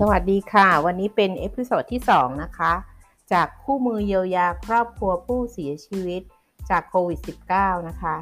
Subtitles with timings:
[0.00, 2.72] สวัสดีค่ะ วันนี้เป็น episode ที่ 2 นะคะ
[3.32, 6.22] จากคู่มือเยียวยาครอบครัวผู้เสียชีวิต
[6.70, 7.18] จากโควิด
[7.52, 8.16] -19 นะคะ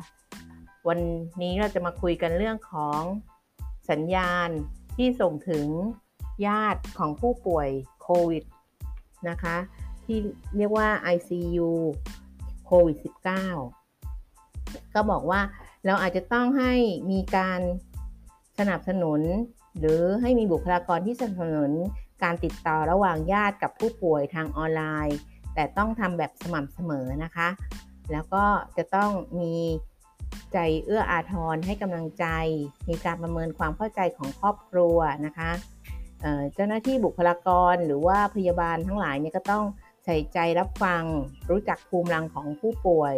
[0.88, 0.98] วัน
[1.42, 3.00] นี้เราจะมาคุยกันเรื่องของ
[3.90, 4.48] สัญญาณ
[4.96, 5.66] ที่ส่งถึง
[6.46, 7.68] ญาติของผู้ป่วย
[8.02, 8.44] โควิด
[9.28, 9.56] นะคะ
[10.04, 10.18] ที่
[10.56, 11.70] เรียกว่า ICU
[12.66, 12.96] โควิด
[13.96, 15.40] -19 ก็บอกว่า
[15.86, 16.74] เราอาจจะต้องให้
[17.10, 17.60] มีการ
[18.58, 19.20] สนับสนุน
[19.78, 21.72] หรือให้มีบุคลากรที่สนับสนุน
[22.22, 25.16] การติดต่อระหว่างญาติกับผู้ป่วยทางออนไลน์
[25.54, 27.48] แต่ต้องทำแบบสม่ำเสมอนะคะ
[28.12, 28.44] แล้วก็
[28.76, 29.54] จะต้องมี
[30.52, 32.26] ใจเอื้ออาทรให้กำลังใจ
[32.88, 35.50] มีการประเมินความเข้าใจของครอบครัวนะคะ
[36.54, 39.64] เจ้าหน้าที่บุคลากรหรือว่าพยาบาลทั้งหลายเนี่ยก็ต้อง
[40.04, 41.02] ใส่ใจรับฟัง
[41.50, 43.14] รู้จักภูมิลังของผู้ป่วย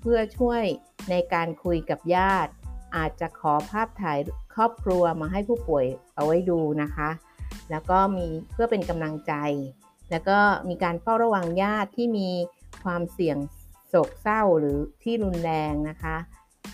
[0.00, 0.62] เพื่อช่วย
[1.10, 2.52] ในการคุยกับญาติ
[2.96, 4.18] อาจจะขอภาพถ่าย
[4.54, 7.10] ครอบครัวมาให้ผู้ป่วยเอาไว้ดูนะคะ
[7.70, 9.32] แล้วก็มีเพื่อเป็นกำลังใจ
[10.10, 12.28] แล้วก็มีการเฝ้าระวังญาติที่มี
[12.84, 13.38] ความเสี่ยง
[13.88, 16.16] โศกเศร้าหรือที่รุนแรงนะคะ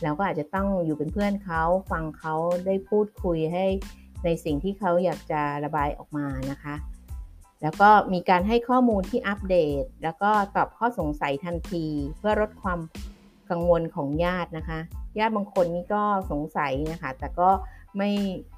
[0.02, 2.34] เราก็อาจจะต้องอยู่เป็นเพื่อนเขาฟังเขา
[2.66, 3.66] ได้พูดคุยให้
[4.24, 6.74] ในสิ่งที่เขาอยากจะระบายออกมานะคะ
[7.62, 11.86] แล้วก็มีการให้ข้อมูลที่อัปเดต แล้วก็ตอบข้อสงสัยทันที
[12.18, 12.80] เพื่อลดความ
[13.50, 14.80] กังวลของญาตินะคะ
[15.18, 17.50] ญาติบางคนนี่ก็สงสัยนะคะ แต่ก็
[17.96, 18.10] ไม่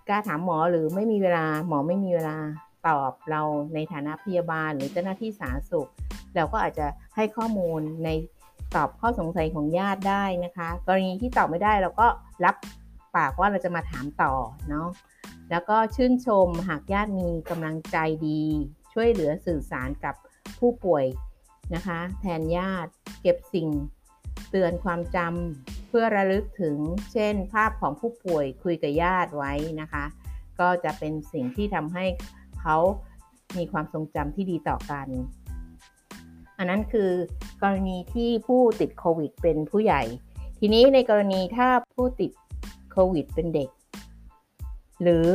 [0.09, 2.39] กล้าถามหมอหรือไม่มีเวลาหมอไม่มีเวลา
[2.87, 3.43] ตอบเรา
[3.75, 5.89] ในฐานะพยาบาล หรือเจ้าหน้าที่สาธารณสุข
[6.35, 6.87] เราก็อาจจะ
[7.17, 8.09] ให้ข้อมูลใน
[8.75, 12.07] ตอบข้อสงสัยของญาติได้นะคะ กรณีที่ตอบไม่ได้เราก็
[12.45, 12.57] รับ
[13.17, 14.33] ปากว่าเราจะมาถามต่อ
[14.69, 14.89] เนาะ
[15.51, 17.97] แล้วก็ชื่นชมหากญาติมีกำลังใจ
[18.29, 18.43] ดี
[18.93, 20.15] ช่วยเหลือสื่อสารกับ
[20.59, 21.05] ผู้ป่วย
[21.75, 22.91] นะคะ แทนญาติ
[23.23, 23.69] เก็บสิ่ง
[24.51, 26.77] เตือนความจำ เพื่อระลึกถึง
[27.13, 30.05] เช่น ภาพของผู้ป่วยคุยกับญาติไว้นะคะ
[30.61, 32.05] ก็จะเป็นสิ่งที่ทำให้
[32.61, 32.77] เขา
[33.57, 35.07] มีความทรงจำที่ดีต่อกัน
[36.59, 37.11] อันนั้นคือ
[37.63, 40.03] กรณีที่ผู้ติดโควิดเป็นผู้ใหญ่
[40.59, 42.31] ทีนี้ในกรณีถ้าผู้ติด
[42.93, 43.69] โควิดเป็นเด็ก
[45.03, 45.29] หรือ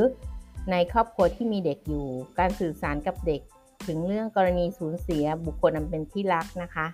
[0.72, 2.06] ในครอบครัวที่มีเด็กอยู่
[2.40, 3.42] การสื่อสารกับเด็ก
[3.88, 6.88] ถึงเรื่องกรณีสูญเสียบุคคลอันเป็นที่รักนะคะ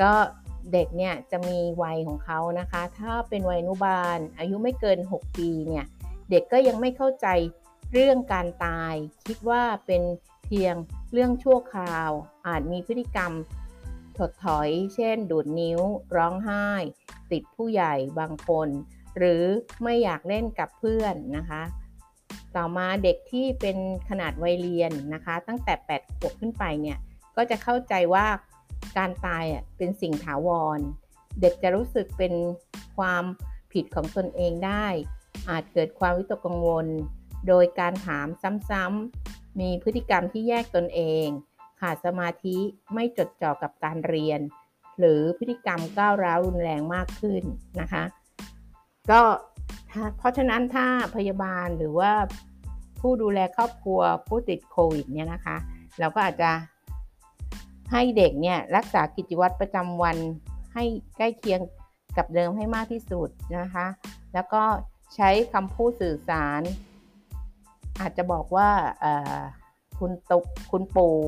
[0.00, 0.12] ก็
[0.72, 5.84] เด็กเนี่ยจะมีวัยของเขานะคะ ถ้าเป็นวัยอนุบาล อายุไม่เกิน 6 ปีเนี่ย
[6.30, 7.26] เด็กก็ยังไม่เข้าใจ
[7.92, 8.94] เรื่องการตาย
[9.26, 10.02] คิดว่าเป็น
[10.44, 10.74] เพียง
[11.12, 12.10] เรื่องชั่วคราว
[12.46, 13.32] อาจมีพฤติกรรม
[14.18, 15.80] ถดถอย เช่น ดูดนิ้ว
[16.16, 16.66] ร้องไห้
[17.32, 18.68] ติดผู้ใหญ่บางคน
[19.18, 19.42] หรือ
[19.82, 21.62] ไม่อยากเล่นกับเพื่อนนะคะ
[22.56, 23.76] ต่อมาเด็กที่เป็น
[24.08, 26.98] ขนาดวัยเรียนนะคะ ตั้งแต่ 8 ขวบขึ้นไปเนี่ย
[27.36, 28.26] ก็จะเข้าใจว่า
[28.96, 30.78] การตายอะเป็นสิ่งถาวร
[31.40, 32.32] เด็กจะรู้สึกเป็น
[32.96, 33.24] ความ
[33.72, 34.86] ผิดของตนเองได้
[35.48, 36.86] อาจเกิดความวิตกกังวล
[37.48, 38.26] โดยการถาม
[38.70, 41.26] ซ้ำๆ มีพฤติกรรมที่แยกตนเอง
[41.80, 42.56] ขาดสมาธิ
[42.94, 44.40] ไม่จดจ่อกับการเรียน
[44.98, 47.42] หรือพฤติกรรมก้าวร้าวรุนแรงมากขึ้น
[47.80, 48.04] นะคะ
[49.10, 49.20] ก็
[50.18, 50.86] เพราะฉะนั้นถ้า
[51.16, 52.12] พยาบาลหรือว่า
[53.00, 55.56] ผู้ดูแลครอบครัวผู้ติดโควิดเนี่ยนะคะ
[55.98, 56.50] เราก็อาจจะ
[57.92, 60.16] ให้เด็กเนี่ยรักษากิจวัตรประจำวัน
[60.74, 60.84] ให้
[61.16, 61.60] ใกล้เคียง
[62.16, 63.28] กับเดิมให้มากที่สุด
[63.58, 63.86] นะคะ
[64.34, 64.62] แล้วก็
[65.14, 66.62] ใช้คำพูดสื่อสาร
[68.00, 68.68] อาจจะบอกว่า
[69.98, 71.18] คุณตกคุณปู่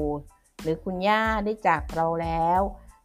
[0.62, 2.60] หรือคุณย่าได้จากเราแล้ว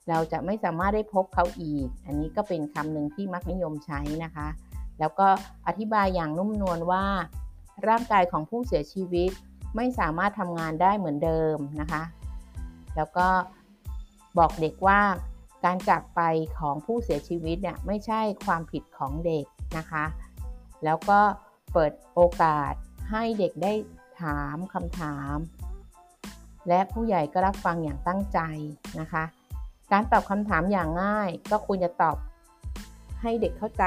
[0.09, 4.47] เราจะไม่สามารถได้พบเขาอีก อันนี้ก็เป็นคำหนึ่งที่มักนิยมใช้นะคะ
[4.99, 5.27] แล้วก็
[5.67, 7.05] อธิบายอย่างนุ่มนวลว่า
[7.87, 9.31] ร่างกายของผู้เสียชีวิต
[9.75, 12.03] ไม่สามารถทำงานได้เหมือนเดิมนะคะ
[12.95, 13.27] แล้วก็
[14.37, 15.01] บอกเด็กว่า
[15.63, 16.21] การจากไป
[16.59, 19.45] ของผู้เสียชีวิตเนี่ยไม่ใช่ความผิดของเด็ก
[19.77, 20.05] นะคะ
[20.83, 21.19] แล้วก็
[21.73, 22.73] เปิดโอกาส
[23.11, 23.73] ให้เด็กได้
[24.21, 25.35] ถามคำถาม
[26.67, 28.39] และผู้ใหญ่ก็รับฟังอย่างตั้งใจ
[28.99, 29.23] นะคะ
[29.91, 32.17] การตอบคำถามอย่างง่าย ก็ควรจะตอบ
[33.21, 33.83] ให้เด็กเข้าใจ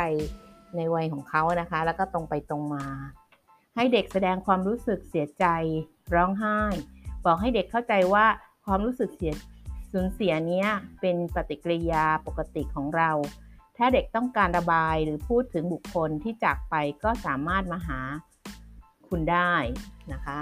[0.76, 2.86] ในวัยของเขานะคะ แล้วก็ตรงไปตรงมา
[3.76, 5.46] ให้เด็กแสดงความรู้สึกเสียใจ
[6.14, 6.60] ร้องไห้
[7.24, 8.26] บอกให้เด็กเข้าใจว่า
[8.68, 9.34] ความรู้สึกเสีย
[9.92, 10.64] สูญเสียนี้
[11.00, 13.10] เป็นปฏิกิริยาปกติของเรา
[13.76, 16.74] ถ้าเด็กต้องการระบายหรือพูดถึงบุคคลที่จากไป
[17.04, 18.00] ก็สามารถมาหา
[19.08, 19.52] คุณได้
[20.12, 20.38] นะคะ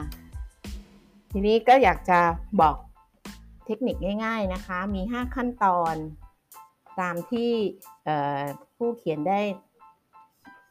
[1.31, 2.19] ทีนี้ก็อยากจะ
[2.61, 2.76] บอก
[3.67, 5.94] เทคนิคง่าย ๆนะคะ มี 5 ขั้นตอน
[7.00, 7.50] ตามที่
[8.76, 9.40] ผู้เขียนได้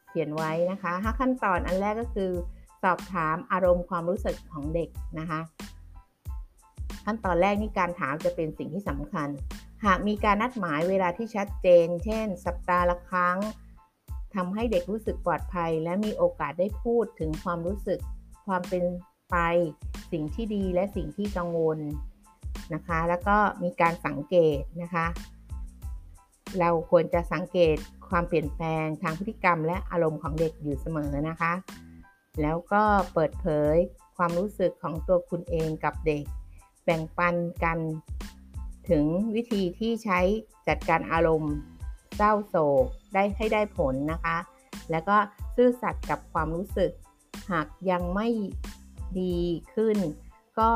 [0.08, 2.30] เขียนไว้นะคะ 5 ขั้นตอนอันแรกก็คือ
[2.82, 4.88] สอบถามอารมณ์ความรู้สึกของเด็ก
[5.18, 5.40] นะคะ
[7.06, 9.28] ขั้นตอนแรกนี่การถามจะเป็นสิ่งที่สำคัญ
[9.84, 13.38] หากมีการนัดหมายเวลาที่ชัดเจน เช่น สัปดาห์ละครั้ง
[14.34, 18.00] ทำให้เด็กรู้สึกปลอดภัย และมีโอกาสได้พูดถึงความรู้สึก
[18.46, 18.84] ความเป็น
[19.30, 19.36] ไป
[20.12, 21.78] สิ่งที่ดีและสิ่งที่กังวล
[22.74, 25.06] นะคะ แล้วก็มีการสังเกตนะคะ
[26.60, 27.76] เราควรจะสังเกต
[28.08, 31.52] ความเปลี่ยนแปลงทางพฤติกรรม และอารมณ์ของเด็กอยู่เสมอนะคะ
[32.42, 32.82] แล้วก็
[33.14, 33.76] เปิดเผย
[34.16, 36.24] ความรู้สึกของตัวคุณเองกับเด็ก
[36.86, 37.34] แบ่งปัน
[37.64, 37.78] กัน
[38.88, 39.04] ถึง
[39.34, 40.20] วิธีที่ใช้
[40.68, 41.54] จัดการอารมณ์
[42.16, 42.84] เศร้าโศก
[43.14, 44.36] ได้ให้ได้ผลนะคะ
[44.90, 45.16] แล้วก็
[45.56, 46.90] ซื่อสัตย์กับความรู้สึก
[47.50, 48.28] หากยังไม่
[49.20, 49.38] ดี
[49.74, 49.98] ขึ้น
[50.58, 50.70] ก็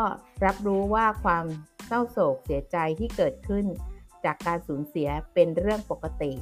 [0.45, 1.45] รับรู้ว่าความ
[1.87, 3.65] เศร้าโศกเสียใจที่เกิดขึ้น
[4.25, 6.33] จากการสูญเสียเป็นเรื่องปกติ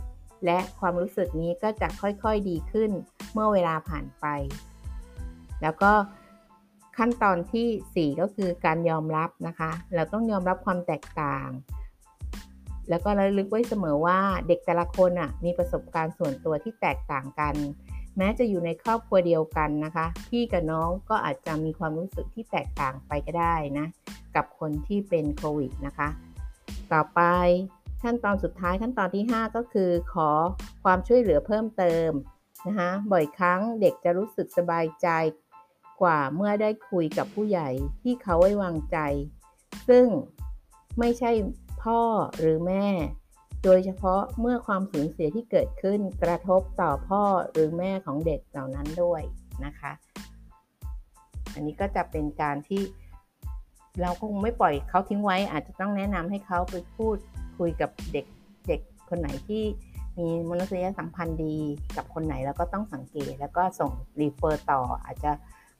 [0.44, 2.90] และความรู้สึกนี้ก็จะค่อยๆดีขึ้น
[3.32, 4.26] เมื่อเวลาผ่านไป
[5.62, 5.92] แล้วก็
[6.98, 11.48] ขั้นตอนที่ 4 ก็คือการยอมรับนะคะ เราต้องยอมรับความแตกต่าง
[12.88, 14.18] แล้วก็ระลึกไว้เสมอว่า
[14.48, 17.54] เด็กแต่ละคนอะมีประสบการณ์ส่วนตัวที่แตกต่างกัน
[18.16, 23.86] แม้จะอยู่ในครอบครัวเดียวกันนะคะ พี่กับน้องก็อาจจะมีความรู้สึกที่แตกต่างไปก็ได้นะ
[24.36, 26.08] กับคนที่เป็นโควิดนะคะ
[26.92, 27.20] ต่อไป
[28.02, 30.30] ขั้นตอนสุดท้ายขั้นตอนที่ 5 ก็คือขอ
[30.84, 32.10] ความช่วยเหลือเพิ่มเติม
[32.66, 35.08] นะคะบ่อยครั้งเด็กจะรู้สึกสบายใจ
[36.02, 37.68] กว่าเมื่อได้คุยกับผู้ใหญ่
[38.02, 38.98] ที่เขาไว้วางใจ
[39.88, 40.06] ซึ่ง
[40.98, 41.30] ไม่ใช่
[41.82, 42.00] พ่อ
[42.38, 42.86] หรือแม่
[43.64, 49.22] โดยเฉพาะเมื่อความสูญเสียที่เกิดขึ้นกระทบต่อพ่อหรือแม่ของเด็กเหล่านั้นด้วย
[49.64, 49.92] นะคะ
[51.54, 52.82] อันนี้ก็จะเป็นการที่
[54.02, 57.16] เราคงไม่ปล่อยเขาทิ้งไว้ อาจจะต้องแนะนำให้เขาไปพูด
[57.58, 58.26] คุยกับเด็ก
[58.68, 59.64] เด็กคนไหนที่
[60.18, 61.56] มีมนุษยสัมพันธ์ดี
[61.96, 63.90] กับคนไหนแล้วก็ต้องสังเกตแล้วก็ส่ง
[64.20, 65.32] รีเฟอร์ต่ออาจจะ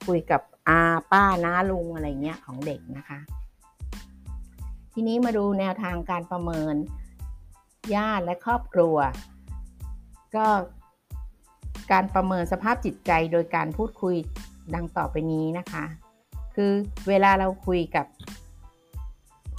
[0.06, 0.80] คุยกับอา
[1.10, 3.18] ป้าน้าลุงอะไรเงี้ยของเด็กนะคะ
[4.92, 6.74] ทีนี้มาดูแนวทางการประเมิน
[7.94, 8.96] ญาติและครอบครัว
[10.36, 10.46] ก็
[11.92, 14.16] การประเมินสภาพจิตใจโดยการพูดคุย
[14.74, 15.84] ดังต่อไปนี้นะคะ
[16.54, 16.72] คือ
[17.08, 18.06] เวลาเราคุยกับ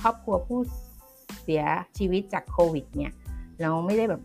[0.02, 0.60] ครอบครัวผู้
[1.42, 1.64] เสีย
[1.98, 3.14] ชีวิตจากโควิดเนี่ย
[3.62, 4.22] เราไม่ได้แบบ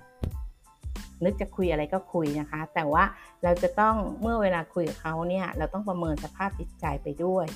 [1.24, 3.04] นึกจะคุยอะไรก็คุยนะคะ แต่ว่า
[3.42, 7.46] เราจะต้องเมื่อเวลาคุยกับเขาเนี่ยเราต้องประเมินสภาพจิตใจไปด้วย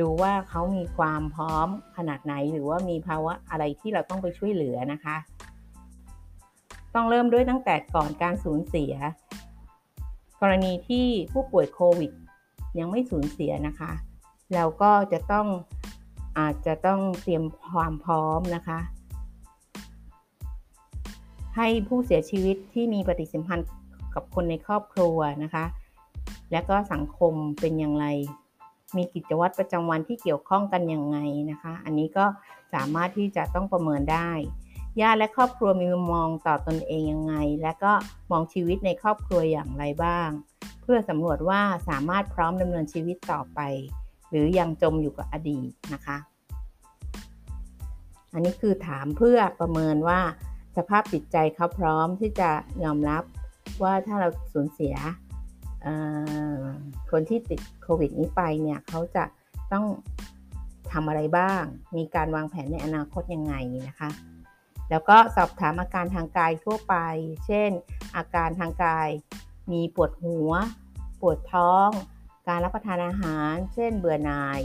[0.00, 5.16] ดูว่าเขามีความพร้อมขนาดไหนหรือว่ามีภาวะอะไรที่เราต้องไปช่วยเหลือนะคะ
[6.94, 8.94] ต้องเริ่มด้วยตั้งแต่ก่อนการสูญเสีย
[10.40, 12.12] กรณีที่ผู้ป่วยโควิด
[12.78, 13.92] ยังไม่สูญเสียนะคะ
[14.54, 15.46] เราก็จะต้อง
[16.38, 18.78] อาจจะต้องเตรียมความพร้อมนะคะ
[21.56, 23.68] ให้ผู้เสียชีวิตที่มีปฏิสัมพันธ์
[24.14, 25.64] กับคนในครอบครัวนะคะ
[26.52, 28.06] และก็สังคมเป็นอย่างไร
[28.96, 31.18] มีกิจวัตรประจำวันที่เกี่ยวข้องกันอยังไง
[31.50, 32.24] นะคะ อันนี้ก็
[32.74, 34.30] สามารถที่จะต้องประเมินได้
[35.00, 37.92] ญาติและครอบครัวมีมุมมองต่อตอนเองยังไง และก็
[38.30, 40.28] มองชีวิตในครอบครัวอย่างไรบ้าง
[40.82, 43.60] เพื่อสำรวจว่าสามารถพร้อมดำเนินชีวิตต่อไป
[44.30, 46.16] หรือยังจมอยู่กับอดีตนะคะ
[48.32, 50.20] อันนี้คือถามเพื่อประเมินว่า
[50.76, 52.50] สภาพจิตใจเขาพร้อมที่จะ
[52.84, 53.24] ยอมรับ
[53.82, 54.94] ว่าถ้าเราสูญเสีย
[57.10, 59.24] คนที่ติดโควิดนี้ไปเนี่ยเขาจะ
[59.72, 59.84] ต้อง
[60.92, 61.62] ทำอะไรบ้าง
[61.96, 63.54] มีการวางแผนในอนาคตยังไง
[63.88, 64.10] นะคะ
[64.90, 66.94] แล้วก็สอบถามอาการทางกายทั่วไป
[67.46, 67.70] เช่น
[68.16, 69.08] อาการทางกาย
[69.72, 70.50] มีปวดหัว
[71.20, 71.88] ปวดท้อง
[72.48, 74.60] การรับประทานอาหาร เช่น เบื่อหน่าย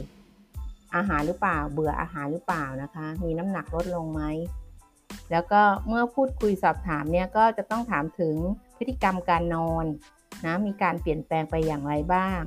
[0.95, 4.21] อาหารหรือเปล่า เบื่ออาหารหรือเปล่านะคะ มีน้ำหนักลดลงไหม
[5.31, 8.35] แล้วก็เมื่อพูดคุยสอบถามเนี่ยก็จะต้องถามถึง
[8.77, 9.85] พฤติกรรมการนอน
[10.45, 12.41] นะมีการเปลี่ยนแปลงไปอย่างไรบ้าง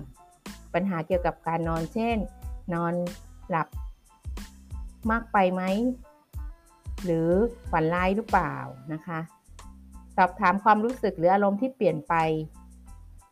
[0.75, 2.17] ปัญหาเกี่ยวกับการนอนเช่น
[2.75, 2.95] นอน
[3.51, 3.69] หลับ
[5.11, 5.63] มากไปไหม
[7.05, 7.29] หรือ
[7.71, 8.55] ฝันร้ายหรือเปล่า
[8.93, 9.21] นะคะ
[10.17, 12.15] สอบถามความรู้สึกหรืออารมณ์ที่เปลี่ยนไป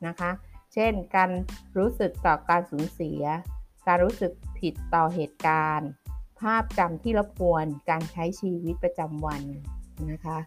[0.07, 0.31] นะคะ
[0.75, 1.31] เช่น การ
[1.79, 3.23] รู้สึกต่อการสูญเสีย
[3.87, 5.89] การรู้สึกผิดต่อเหตุการณ์
[6.41, 9.43] ภาพจำที่รบกวนการใช้ชีวิตประจำวัน
[10.11, 10.39] นะคะ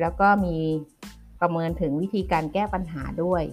[0.00, 0.56] แล้วก็มี
[1.40, 3.44] ประเมินถึงวิธีการแก้ปัญหาด้วย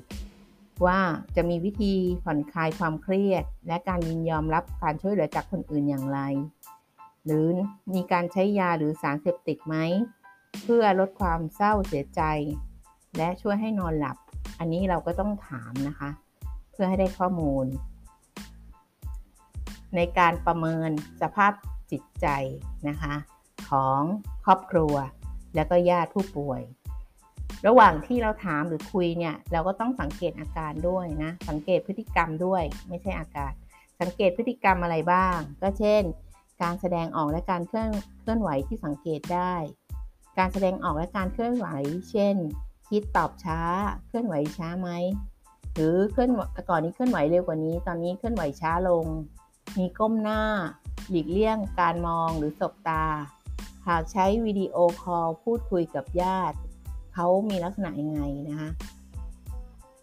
[0.85, 0.99] ว่า
[1.35, 1.93] จะมีวิธี
[2.23, 6.19] ผ่อนคลายความเครียด และการยินยอมรับการช่วยเหลือจากคนอื่นอย่างไร
[7.25, 7.47] หรือ
[7.93, 9.75] มีการใช้ยาหรือสารเสพติดไหม
[10.63, 12.21] เพื่อลดความเศร้าเสียใจ
[13.17, 14.17] และช่วยให้นอนหลับ
[14.59, 16.09] อันนี้เราก็ต้องถามนะคะ
[16.71, 17.65] เพื่อให้ได้ข้อมูล
[19.95, 20.89] ในการประเมิน
[21.21, 21.51] สภาพ
[21.91, 22.27] จิตใจ
[22.89, 23.15] นะคะ
[23.69, 24.01] ของ
[24.45, 24.93] ครอบครัว
[25.55, 26.61] แล้วก็ญาติผู้ป่วย
[27.67, 33.51] ระหว่างที่เราถามหรือคุยเนี่ยเราก็ต้องสังเกตอาการด้วยนะสังเกตพฤติกรรมด้วยไม่ใช่อาการ
[34.01, 36.03] สังเกตพฤติกรรมอะไรบ้าง ก็เช่น
[36.61, 37.89] การแสดงออกและการเคลื่อน
[38.21, 39.53] เคลื่อนไหวที่สังเกตได้
[40.37, 41.67] การแสดงออกและการเคลื่อนไหว
[42.11, 42.35] เช่น
[42.89, 43.59] คิดตอบช้า
[44.07, 44.89] เคลื่อนไหวช้าไหม
[45.73, 46.31] หรือเคลื่อน
[46.69, 49.05] ก่อนนี้เคลื่อนไหวเร็วกว่านี้ ตอนนี้เคลื่อนไหวช้าลง
[49.77, 50.41] มีก้มหน้า
[51.09, 53.05] หลีกเลี่ยงการมองหรือสบตา
[53.87, 56.57] หากใช้วิดีโอคอลพูดคุยกับญาติ
[57.13, 58.69] เขามีลักษณะยังไงนะคะ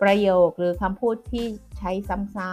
[0.02, 1.44] ประโยคหรือคำพูดที่
[1.78, 1.90] ใช้
[2.36, 2.52] ซ้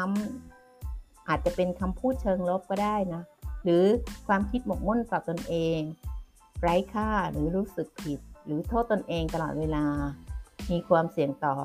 [0.61, 3.21] ำๆอาจจะเป็นคำพูดเชิงลบก็ได้นะ
[3.63, 3.83] หรือ
[4.27, 5.79] ความคิดหมกมุ่นต่อตนเอง
[6.61, 9.85] ไร้ค่าหรือรู้สึกผิด หรือโทษตนเองตลอดเวลา
[10.71, 11.55] มีความเสี่ยงต่อ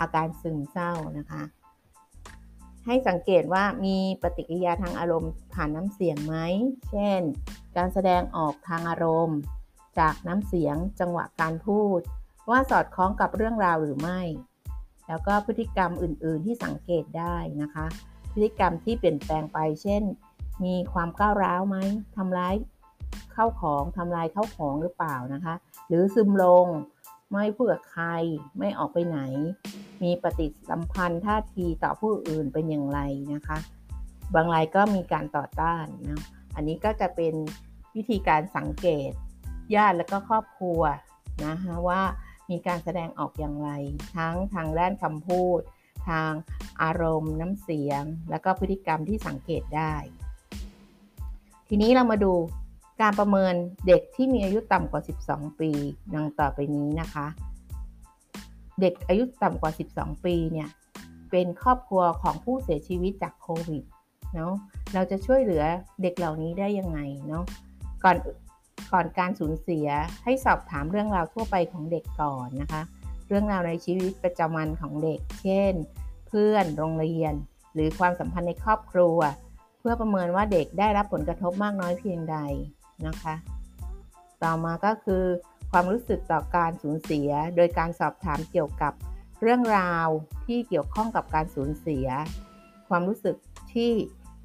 [0.00, 1.42] อาการซึมเศร้านะคะ
[2.86, 6.34] ให้สังเกตว่ามีปฏิกิริยาทางอารมณ์ผ่านน้ำเสียงไหม
[6.90, 7.20] เช่น
[7.76, 9.38] การแสดงออกทางอารมณ์
[9.98, 12.00] จากน้ำเสียงจังหวะการพูด
[12.50, 14.20] ว่าสอดคล้องกับเรื่องราวหรือไม่
[15.08, 17.86] แล้วก็พฤติกรรมอื่น ๆ ที่สังเกตได้นะคะ
[18.32, 20.02] พฤติกรรมที่เปลี่ยนแปลงไป เช่น
[20.64, 21.76] มีความก้าวร้าวไหม
[22.16, 22.54] ทำร้าย
[23.32, 25.54] เข้าของทำลายเข้าของหรือเปล่านะคะ
[25.88, 26.66] หรือซึมลง
[27.32, 28.06] ไม่พูดกับใคร
[28.58, 29.18] ไม่ออกไปไหน
[30.02, 33.00] มีปฏิสัมพันธ์ท่าทีต่อผู้อื่นเป็นอย่างไร
[33.34, 33.58] นะคะ
[34.34, 36.22] บางรายก็มีการต่อต้านนะ
[36.54, 37.34] อันนี้ก็จะเป็น
[37.96, 39.10] วิธีการสังเกต
[39.74, 40.80] ญาติและก็ครอบครัว
[41.46, 42.02] นะคะว่า
[42.50, 43.70] มีการแสดงออกอย่างไร
[44.16, 45.60] ทั้งทางด้านคำพูด
[46.08, 46.30] ทาง
[46.82, 49.94] อารมณ์ น้ำเสียง และก็พฤติกรรมที่สังเกตได้
[51.68, 52.32] ทีนี้เรามาดู
[53.00, 53.54] การประเมิน
[53.86, 55.70] เด็กที่มีอายุต่ำกว่า 12 ปี
[56.14, 57.26] ดังต่อไปนี้นะคะ
[58.80, 60.68] เด็กอายุต่ำกว่า 12 ปีเนี่ย
[61.30, 63.84] เป็นครอบครัวของผู้เสียชีวิตจากโควิด
[64.34, 64.52] เนาะ
[64.94, 65.64] เราจะช่วยเหลือ
[66.02, 66.98] เด็กเหล่านี้ได้ยังไง
[67.28, 67.44] เนาะ
[68.04, 68.16] ก่อน
[68.92, 69.88] ก่อนการสูญเสีย
[70.24, 72.82] ให้สอบถามเรื่องราวทั่วไปของเด็กก่อนนะคะ
[73.28, 75.72] เรื่องราวในชีวิตประจำวันของเด็ก เช่น
[76.28, 77.34] เพื่อนโรงเรียน
[77.74, 79.18] หรือความสัมพันธ์ในครอบครัว
[79.78, 82.36] เพื่อประเมินว่าเด็กได้รับผลกระทบมากน้อยเพียงใด
[83.06, 83.34] นะคะ
[84.42, 85.24] ต่อมาก็คือ
[85.70, 88.92] ความรู้สึกต่อการสูญเสีย โดยการสอบถามเกี่ยวกับ
[89.42, 90.08] เรื่องราว
[90.46, 92.06] ที่เกี่ยวข้องกับการสูญเสีย
[92.88, 93.36] ความรู้สึก
[93.74, 93.92] ที่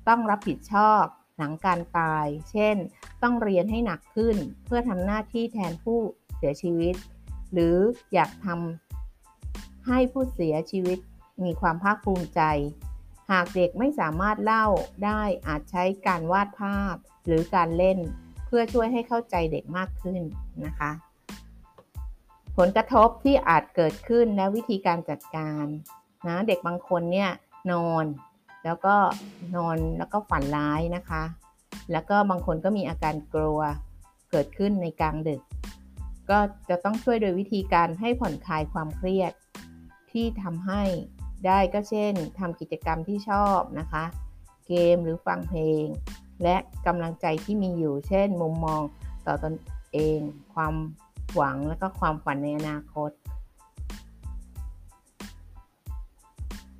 [0.07, 1.03] ต้องรับผิดชอบ
[1.37, 2.75] หลังการตาย เช่น
[3.23, 5.99] ต้องเรียนให้หนักขึ้นเพื่อทำหน้าที่แทนผู้
[6.37, 6.95] เสียชีวิต
[7.53, 7.77] หรือ
[8.13, 10.99] อยากทำให้ผู้เสียชีวิต
[11.43, 12.41] มีความภาคภูมิใจ
[13.31, 14.67] หากเด็กไม่สามารถเล่า
[15.05, 17.99] ได้อาจใช้การวาดภาพหรือการเล่น
[18.51, 20.21] พื่อช่วยให้เข้าใจเด็กมากขึ้น
[20.65, 20.91] นะคะ
[22.57, 25.65] ผลกระทบที่อาจเกิดขึ้นและวิธีการจัดการ
[26.27, 27.29] นะเด็กบางคนเนี่ย
[27.71, 28.05] นอน
[28.65, 28.95] แล้วก็
[29.55, 31.23] นอนแล้วก็ฝันร้ายนะคะ
[31.91, 33.59] แล้วก็บางคนก็มีอาการกลัว
[34.31, 35.41] เกิดขึ้นในกลางดึก
[36.29, 36.39] ก็
[36.69, 39.31] จะต้องช่วยโดยวิธีการให้ผ่อนคลายความเครียด
[40.11, 40.83] ที่ทำให้
[41.45, 44.03] ได้ก็เช่นทำกิจกรรมที่ชอบนะคะ
[44.67, 45.85] เกมหรือฟังเพลง
[46.43, 46.55] และ
[46.87, 48.81] กำลังใจที่มีอยู่ เช่น มุมมอง
[49.25, 49.55] ต่อตอน
[49.93, 50.19] เอง
[50.53, 50.73] ความ
[51.35, 53.11] หวังและก็ความฝันในอนาคต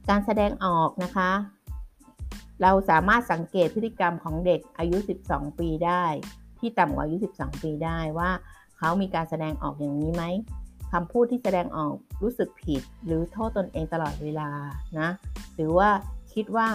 [0.09, 1.31] การแสดงออกนะคะ
[2.61, 6.03] เราสามารถสังเกตพฤติกรรมของเด็กอายุ 12 ปีได้
[6.59, 8.29] ที่ต่ำกว่าอายุ 12 ปีได้ว่า
[8.77, 10.23] เขามีการแสดงออกอย่างนี้ไหม
[10.91, 14.49] คำพูดที่แสดงออกรู้สึกผิด หรือโทษตนเองตลอดเวลา
[14.99, 15.09] นะ
[15.55, 15.89] หรือว่า
[16.33, 16.67] คิดว่า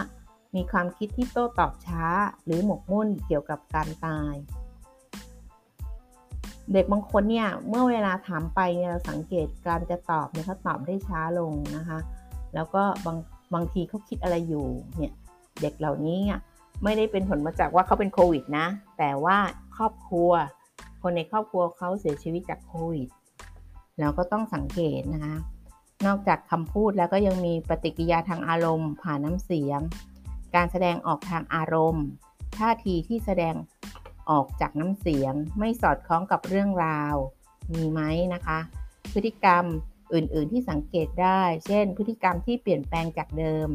[0.57, 2.05] มีความคิดที่โต้ตอบช้า
[2.45, 4.35] หรือหมกมุ่นเกี่ยวกับการตาย
[6.73, 11.99] เด็กบางคนเนี่ยเมื่อเวลาถามไปเนี่ยเราสังเกตการจะตอบเนี่ยเขาตอบได้ช้าลงนะคะ
[12.55, 13.19] แล้วก็บาง
[13.55, 15.13] บางทีเขาคิดอะไรอยู่เนี่ย
[15.63, 16.39] เด็กเหล่านี้เนี่ย
[16.85, 18.67] ไม่ได้เป็นผลมาจากว่าเขาเป็นโควิดนะ
[18.99, 19.37] แต่ว่า
[19.77, 20.31] ครอบครัว
[21.03, 23.09] คนในครอบครัวเขาเสียชีวิตจากโควิด
[24.01, 25.37] เราก็ต้องสังเกตนะคะ
[26.07, 29.81] นอกจากคำพูดแล้วก็ยังมีปฏิกิริยาทางอารมณ์ ผ่านน้ำเสียง
[30.57, 32.07] การแสดงออกทางอารมณ์
[32.59, 33.55] ท่าทีที่แสดง
[34.31, 37.15] ออกจากน้ำเสียง ไม่สอดคล้องกับเรื่องราว
[37.75, 38.01] มีไหม
[38.35, 38.59] นะคะ
[39.13, 39.65] พฤติกรรม
[40.15, 43.69] อื่น ๆ ที่สังเกตได้ เช่น พฤติกรรมที่เปลี่ยนแปลงจากเดิม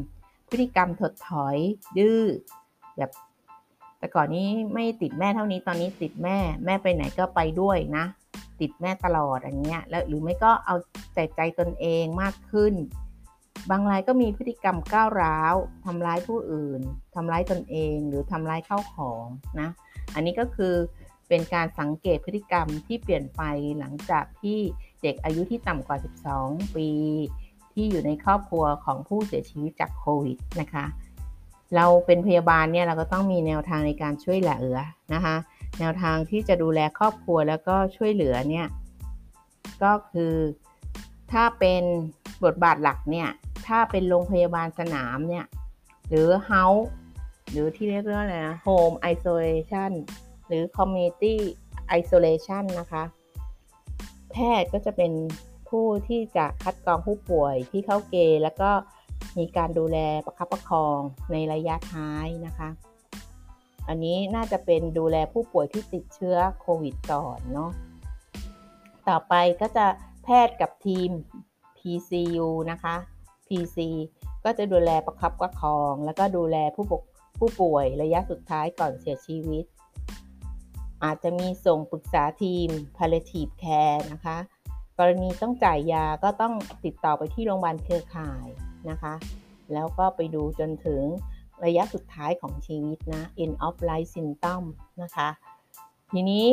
[0.50, 1.57] พฤติกรรมถดถอย
[1.97, 2.23] ดื้อ
[2.97, 3.11] แบบ
[4.00, 8.05] แต่ก่อนนี้ไม่ติดแม่เท่านี้ ตอนนี้ติดแม่ แม่ไปไหนก็ไปด้วยนะ
[8.59, 10.75] ติดแม่ตลอดอย่างเงี้ย แล้วหรือไม่ก็เอา
[11.13, 12.73] ใจใจตนเองมากขึ้น
[13.70, 16.82] บางรายก็มีพฤติกรรมก้าวร้าวทำร้ายผู้อื่น
[17.15, 19.25] ทำร้ายตนเองหรือทำร้ายเข้าของ
[19.60, 19.70] นะ
[20.15, 20.74] อันนี้ก็คือ
[21.27, 23.41] เป็นการสังเกตพฤติกรรมที่เปลี่ยนไป
[23.80, 24.60] หลังจากที่
[25.03, 25.98] เด็กอายุที่ต่ำกว่า
[26.38, 26.89] 12 ปี
[27.74, 30.86] ที่อยู่ในครอบครัวของผู้เสียชีวิตจากโควิดนะคะ
[31.75, 34.77] เราเป็นพยาบาลเนี่ยเราก็ต้องมีแนวทางในการช่วยเหลือ
[35.13, 35.36] นะคะ
[35.80, 38.68] แนวทางที่จะดูแลครอบครัวแล้วก็ช่วยเหลือเนี่ย
[39.84, 40.34] ก็คือ
[41.32, 41.84] ถ้าเป็น
[42.44, 43.30] บทบาทหลักเนี่ย
[43.68, 45.46] ถ้าเป็นโรงพยาบาลสนามเนี่ย
[46.10, 46.86] หรือ House
[47.51, 49.91] หรือที่เรียกว่าอะไรนะ Home Isolation
[50.48, 51.36] หรือ Community
[52.00, 53.03] Isolation นะคะ
[54.32, 55.12] แพทย์ก็จะเป็น
[55.70, 58.72] ผู้ที่จะคัดกรองผู้ป่วยที่เข้าเกณฑ์แล้วก็
[59.38, 61.00] มีการดูแลประคับประคอง
[61.32, 62.70] ในระยะท้ายนะคะ
[63.88, 67.72] อันนี้น่าจะเป็นดูแลผู้ป่วยที่ติดเชื้อโควิดก่อนเนาะ
[69.08, 69.86] ต่อไปก็จะ
[70.24, 71.10] แพทย์กับทีม
[71.77, 72.96] PCU นะคะ
[73.51, 73.77] PC
[74.43, 77.01] ก็จะดูแลประคับประคอง แล้วก็ดูแลผู้ปก
[77.39, 79.65] ผู้ป่วยระยะสุดท้ายก่อนเสียชีวิต
[81.03, 84.38] อาจจะมีส่งปรึกษาทีม palliative care นะคะ
[84.98, 86.53] กรณีต้องจ่ายยาก็ต้อง
[86.86, 88.48] ติดต่อไปที่โรงพยาบาลเครือข่าย
[88.89, 89.13] นะคะ
[89.74, 91.01] แล้วก็ไปดูจนถึง
[91.65, 94.62] ระยะสุดท้ายของชีวิตนะ end of life symptom
[95.01, 95.29] นะคะ
[96.12, 96.48] ทีนี้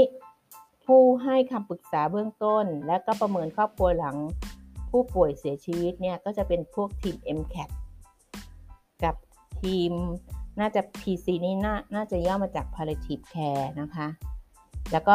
[0.84, 4.16] ผู้ให้คำปรึกษาเบื้องต้น และก็ประเมินครอบครัวหลัง
[4.90, 7.70] ผู้ป่วยเสียชีวิตเนี่ยก็จะเป็นพวกทีม MCAT
[9.04, 9.14] กับ
[9.62, 9.92] ทีม
[10.60, 14.08] น่าจะ PC นี่น่าน่าจะย่อมาจาก palliative care นะคะ
[14.92, 15.14] แล้วก็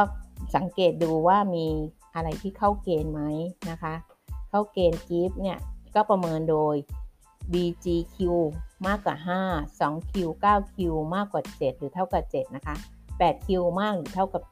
[0.55, 1.67] สังเกตดูว่ามี
[2.15, 3.21] อะไรที่เข้าเกณฑ์ไหม
[3.69, 3.93] นะคะ
[4.49, 5.59] เข้าเกณฑ์กิฟเนี่ย
[5.95, 6.75] ก็ประเมินโดย
[7.53, 8.17] BGQ
[8.87, 9.15] มากกว่า
[9.47, 10.13] 5 2Q
[10.43, 10.77] 9Q
[11.15, 12.75] มากกว่า 7 หรือเท่ากับ 7 นะคะ
[13.19, 13.49] 8Q
[13.79, 14.43] มากหรือเท่ากับ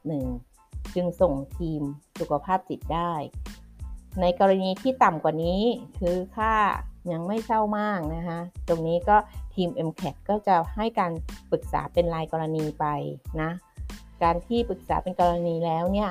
[0.44, 1.82] 1 จึงส่งทีม
[2.18, 3.12] สุขภาพจิตได้
[4.20, 5.62] ในกรณีที่ต่ำกว่านี้
[5.98, 6.54] คือค่า
[7.12, 8.38] ยังไม่เศร้ามากนะคะ
[8.68, 9.16] ตรงนี้ก็
[9.54, 11.12] ทีม MCAT ก็จะให้การ
[11.50, 12.86] ปรึกษาเป็นรายกรณีไป
[13.40, 13.50] นะ
[14.22, 16.10] การที่ปรึกษาเป็นกรณีแล้วเนี่ย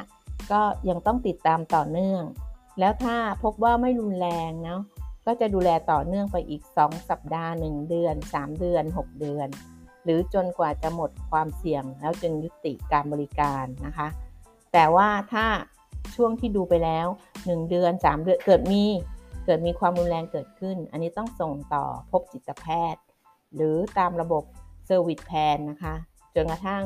[0.52, 2.24] ก็ยังต้องติดตามต่อเนื่อง
[2.80, 4.82] แล้วถ้าพบว่าไม่รุนแรงเนาะ
[5.26, 9.48] ก็จะดูแลต่อเนื่องไปอีก 2 สัปดาห์ 1 เดือน 3 เดือน 6 เดือน
[10.04, 14.08] หรือจนกว่าจะหมดความเสี่ยงแล้วจึงยุติการบริการนะคะ
[14.74, 15.46] แต่ว่าถ้า
[16.16, 18.84] ช่วงที่ดูไปแล้ว 1 เดือน 3 เดือนเกิดมี
[19.46, 23.04] เกิดมีความรุนแรงเกิดขึ้น อันนี้ต้องส่งต่อพบจิตแพทย์
[23.56, 24.44] หรือตามระบบ
[24.86, 25.96] service plan นะคะ
[26.36, 26.84] จนกระทั่ง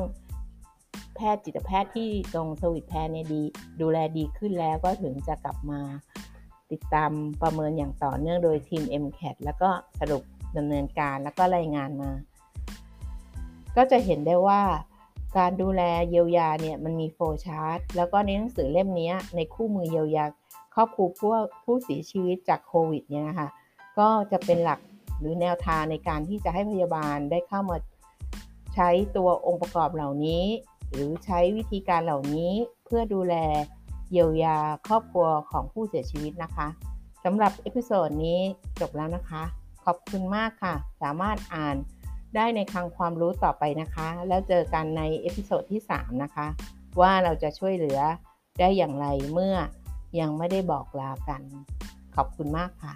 [1.16, 3.42] แพทย์จิตแพทย์ที่ตรง service plan เนี่ยดี
[3.80, 5.80] ดูแลดีขึ้นแล้วก็ถึงจะกลับมา
[6.72, 7.10] ติดตาม
[7.42, 9.70] ประเมินอย่างต่อเนื่องโดยทีม MCATT แล้วก็
[10.00, 10.22] สรุป
[10.56, 12.10] ดำเนินการแล้วก็รายงานมา
[13.76, 14.62] ก็จะเห็นได้ว่า
[15.36, 20.24] การดูแลเยียวยาเนี่ยมันมี flowchart แล้วก็ในหนังสือเล่มนี้ในคู่มือเยียวยา
[20.74, 21.30] ครอบครัวผู้
[21.64, 23.48] ผู้เสียชีวิตจากโควิดเนี่ยนะคะ
[23.98, 24.80] ก็จะเป็นหลัก
[25.18, 27.76] หรือแนวทางในการที่จะให้พยาบาลได้เข้ามา
[28.74, 30.44] ใช้ตัวองค์ประกอบเหล่านี้
[30.90, 32.50] หรือใช้วิธีการเหล่านี้
[32.84, 33.34] เพื่อดูแล
[34.10, 36.68] เยียวยาครอบครัวของผู้เสียชีวิตนะคะ
[37.24, 38.40] สำหรับ episode นี้
[38.80, 39.42] จบแล้วนะคะ
[39.84, 41.76] ขอบคุณมากค่ะ สามารถอ่าน
[42.36, 46.46] ได้ในคลังความรู้ต่อไปนะคะ แล้วเจอกันใน episode ที่ 3 นะคะ
[47.00, 48.00] ว่าเราจะช่วยเหลือ
[48.60, 49.56] ได้อย่างไรเมื่อ
[50.20, 51.42] ยังไม่ได้บอกลากัน
[52.16, 52.94] ขอบคุณมากค่ะ